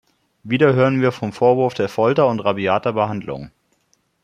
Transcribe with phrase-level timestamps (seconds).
[0.41, 3.51] Wieder hören wir vom Vorwurf der Folter und rabiater Behandlung.